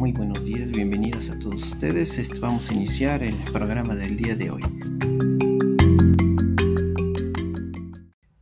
[0.00, 2.16] muy buenos días, bienvenidos a todos ustedes.
[2.16, 4.62] Este, vamos a iniciar el programa del día de hoy.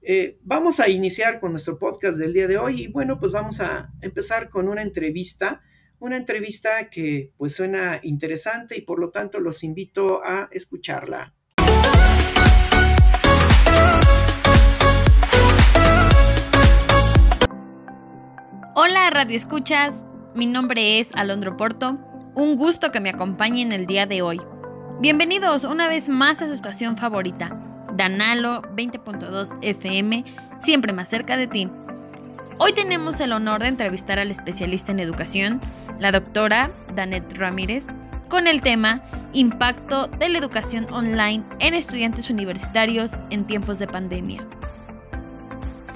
[0.00, 3.60] Eh, vamos a iniciar con nuestro podcast del día de hoy y bueno, pues vamos
[3.60, 5.60] a empezar con una entrevista,
[5.98, 11.34] una entrevista que pues suena interesante y por lo tanto los invito a escucharla.
[18.74, 20.02] Hola Radio Escuchas,
[20.34, 21.98] mi nombre es Alondro Porto,
[22.34, 24.40] un gusto que me acompañen el día de hoy.
[25.00, 27.60] Bienvenidos una vez más a su estación favorita,
[27.94, 30.24] Danalo 20.2 FM,
[30.58, 31.68] siempre más cerca de ti.
[32.58, 35.60] Hoy tenemos el honor de entrevistar al especialista en educación,
[35.98, 37.88] la doctora Danet Ramírez,
[38.28, 39.02] con el tema
[39.34, 44.46] Impacto de la educación online en estudiantes universitarios en tiempos de pandemia.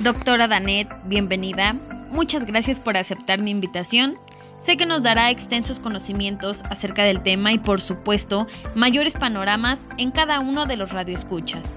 [0.00, 1.76] Doctora Danet, bienvenida.
[2.10, 4.16] Muchas gracias por aceptar mi invitación.
[4.64, 10.10] Sé que nos dará extensos conocimientos acerca del tema y por supuesto mayores panoramas en
[10.10, 11.76] cada uno de los radioescuchas.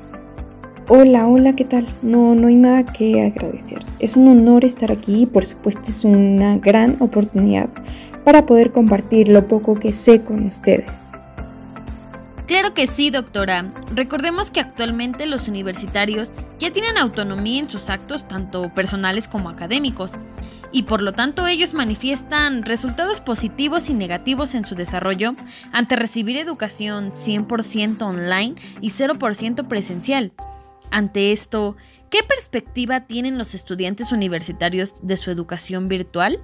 [0.87, 1.85] Hola, hola, ¿qué tal?
[2.01, 3.83] No, no hay nada que agradecer.
[3.99, 7.67] Es un honor estar aquí y por supuesto es una gran oportunidad
[8.23, 11.07] para poder compartir lo poco que sé con ustedes.
[12.47, 13.73] Claro que sí, doctora.
[13.93, 20.13] Recordemos que actualmente los universitarios ya tienen autonomía en sus actos tanto personales como académicos,
[20.71, 25.35] y por lo tanto ellos manifiestan resultados positivos y negativos en su desarrollo
[25.71, 30.33] ante recibir educación 100% online y 0% presencial.
[30.91, 31.75] Ante esto,
[32.09, 36.39] ¿qué perspectiva tienen los estudiantes universitarios de su educación virtual?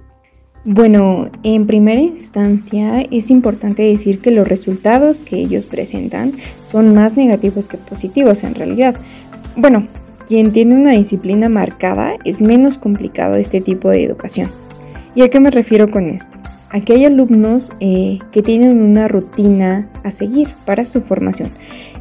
[0.66, 7.18] Bueno, en primera instancia es importante decir que los resultados que ellos presentan son más
[7.18, 8.98] negativos que positivos en realidad.
[9.56, 9.86] Bueno,
[10.26, 14.50] quien tiene una disciplina marcada es menos complicado este tipo de educación.
[15.14, 16.36] ¿Y a qué me refiero con esto?
[16.70, 21.50] A hay alumnos eh, que tienen una rutina a seguir para su formación.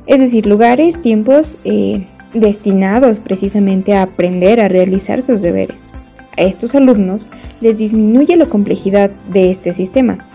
[0.08, 5.92] Es decir, lugares, tiempos eh, destinados precisamente a aprender a realizar sus deberes.
[6.38, 7.30] A estos alumnos
[7.62, 10.26] les disminuye la complejidad de este sistema,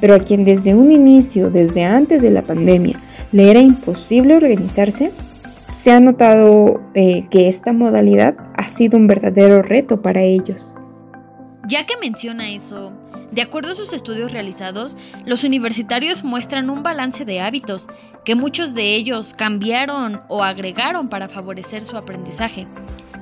[0.00, 3.00] pero a quien desde un inicio, desde antes de la pandemia,
[3.32, 5.10] le era imposible organizarse,
[5.74, 10.74] se ha notado eh, que esta modalidad ha sido un verdadero reto para ellos.
[11.66, 12.92] Ya que menciona eso,
[13.30, 14.96] de acuerdo a sus estudios realizados,
[15.26, 17.88] los universitarios muestran un balance de hábitos
[18.24, 22.66] que muchos de ellos cambiaron o agregaron para favorecer su aprendizaje.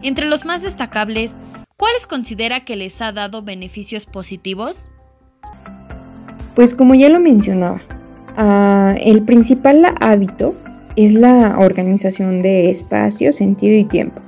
[0.03, 1.34] Entre los más destacables
[1.77, 4.89] ¿Cuáles considera que les ha dado beneficios positivos?
[6.55, 7.83] Pues como ya lo mencionaba,
[8.34, 10.55] ah, el principal hábito
[10.97, 14.21] es la organización de espacio, sentido y tiempo.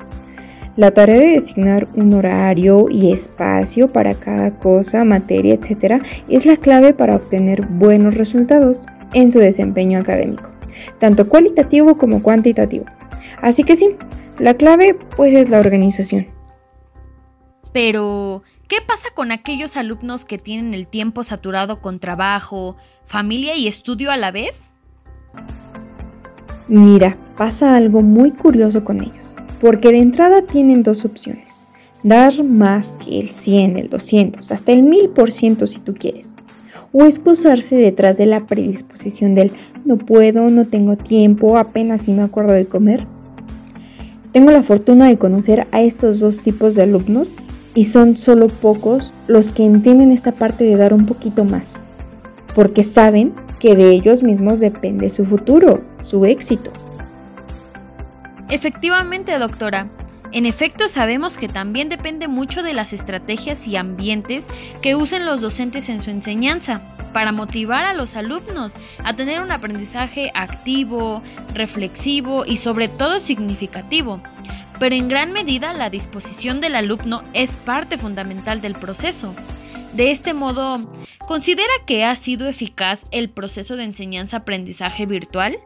[0.76, 6.02] La tarea de designar un horario y espacio para cada cosa, materia, etc.
[6.28, 10.50] es la clave para obtener buenos resultados en su desempeño académico,
[11.00, 12.84] tanto cualitativo como cuantitativo.
[13.40, 13.96] Así que sí,
[14.38, 16.28] la clave pues es la organización.
[17.72, 23.66] Pero, ¿qué pasa con aquellos alumnos que tienen el tiempo saturado con trabajo, familia y
[23.66, 24.74] estudio a la vez?
[26.68, 31.66] Mira, pasa algo muy curioso con ellos, porque de entrada tienen dos opciones.
[32.02, 36.28] Dar más que el 100, el 200, hasta el 1000% si tú quieres.
[36.92, 39.50] O excusarse detrás de la predisposición del
[39.86, 43.06] no puedo, no tengo tiempo, apenas si me acuerdo de comer.
[44.32, 47.30] Tengo la fortuna de conocer a estos dos tipos de alumnos
[47.74, 51.82] y son solo pocos los que entienden esta parte de dar un poquito más,
[52.54, 56.70] porque saben que de ellos mismos depende su futuro, su éxito.
[58.48, 59.88] Efectivamente, doctora.
[60.32, 64.46] En efecto, sabemos que también depende mucho de las estrategias y ambientes
[64.82, 66.82] que usen los docentes en su enseñanza
[67.12, 71.22] para motivar a los alumnos a tener un aprendizaje activo,
[71.54, 74.20] reflexivo y sobre todo significativo.
[74.78, 79.34] Pero en gran medida la disposición del alumno es parte fundamental del proceso.
[79.98, 80.78] De este modo,
[81.26, 85.56] ¿considera que ha sido eficaz el proceso de enseñanza-aprendizaje virtual?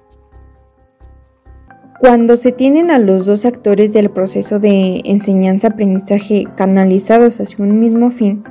[2.01, 8.11] Cuando se tienen a los dos actores del proceso de enseñanza-aprendizaje canalizados hacia un mismo
[8.11, 8.43] fin,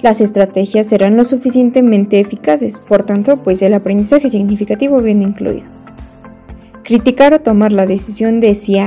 [0.00, 5.66] las estrategias serán lo suficientemente eficaces, por tanto, pues el aprendizaje significativo viene incluido.
[6.82, 8.78] Criticar o tomar la decisión de si,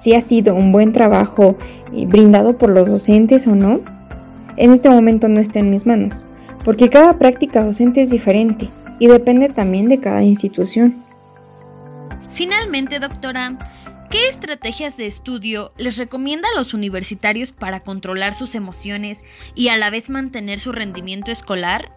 [0.00, 1.56] si ha sido un buen trabajo
[1.92, 3.97] eh, brindado por los docentes o no,
[4.58, 6.24] en este momento no está en mis manos,
[6.64, 10.94] porque cada práctica docente es diferente y depende también de cada institución.
[12.30, 13.56] Finalmente, doctora,
[14.10, 19.22] ¿Qué estrategias de estudio les recomienda a los universitarios para controlar sus emociones
[19.54, 21.92] y a la vez mantener su rendimiento escolar?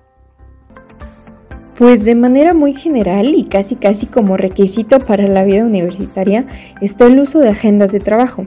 [1.78, 6.46] Pues de manera muy general y casi casi como requisito para la vida universitaria
[6.82, 8.46] está el uso de agendas de trabajo.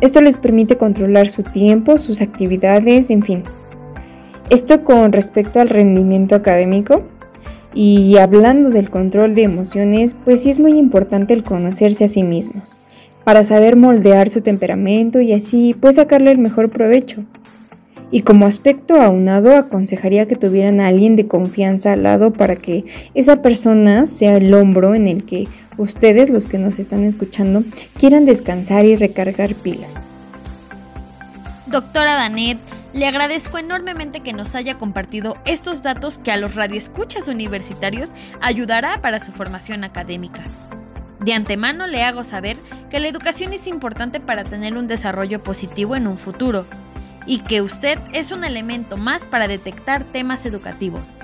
[0.00, 3.42] Esto les permite controlar su tiempo, sus actividades, en fin.
[4.50, 7.02] Esto con respecto al rendimiento académico.
[7.74, 12.22] Y hablando del control de emociones, pues sí es muy importante el conocerse a sí
[12.22, 12.80] mismos,
[13.22, 17.24] para saber moldear su temperamento y así pues sacarle el mejor provecho.
[18.10, 22.84] Y como aspecto aunado, aconsejaría que tuvieran a alguien de confianza al lado para que
[23.14, 27.64] esa persona sea el hombro en el que ustedes, los que nos están escuchando,
[27.98, 29.94] quieran descansar y recargar pilas.
[31.66, 32.58] Doctora Danet,
[32.92, 39.02] le agradezco enormemente que nos haya compartido estos datos que a los radioescuchas universitarios ayudará
[39.02, 40.44] para su formación académica.
[41.20, 42.56] De antemano le hago saber
[42.88, 46.66] que la educación es importante para tener un desarrollo positivo en un futuro
[47.26, 51.18] y que usted es un elemento más para detectar temas educativos.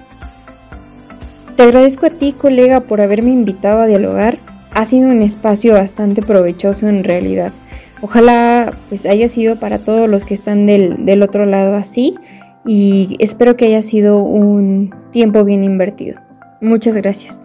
[1.57, 4.39] Te agradezco a ti, colega, por haberme invitado a dialogar.
[4.71, 7.53] Ha sido un espacio bastante provechoso en realidad.
[8.01, 12.17] Ojalá pues haya sido para todos los que están del, del otro lado así
[12.65, 16.21] y espero que haya sido un tiempo bien invertido.
[16.61, 17.41] Muchas gracias.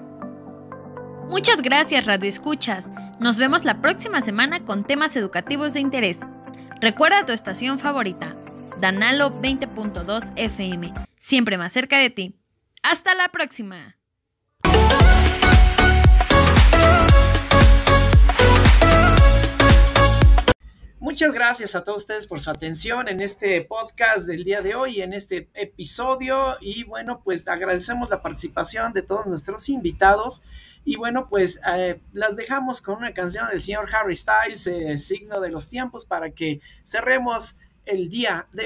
[1.29, 2.89] Muchas gracias, Radio Escuchas.
[3.19, 6.21] Nos vemos la próxima semana con temas educativos de interés.
[6.79, 8.35] Recuerda tu estación favorita.
[8.79, 12.35] Danalo 20.2 FM, siempre más cerca de ti.
[12.83, 13.97] Hasta la próxima.
[20.99, 25.01] Muchas gracias a todos ustedes por su atención en este podcast del día de hoy,
[25.01, 26.57] en este episodio.
[26.59, 30.43] Y bueno, pues agradecemos la participación de todos nuestros invitados.
[30.83, 35.39] Y bueno, pues eh, las dejamos con una canción del señor Harry Styles, eh, Signo
[35.39, 38.65] de los Tiempos, para que cerremos el día de hoy.